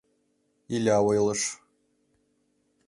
[0.75, 1.41] —Иля ойлыш.